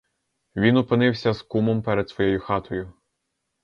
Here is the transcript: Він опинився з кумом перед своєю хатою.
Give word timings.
Він 0.55 0.77
опинився 0.77 1.33
з 1.33 1.41
кумом 1.41 1.81
перед 1.81 2.09
своєю 2.09 2.39
хатою. 2.39 2.93